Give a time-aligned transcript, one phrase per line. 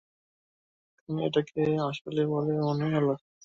[0.99, 3.13] কারণ এটাকে আসল বলে মনে হলো।